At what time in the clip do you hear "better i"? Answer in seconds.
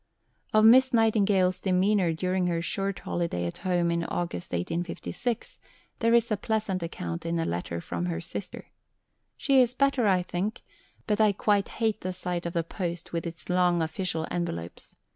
9.75-10.23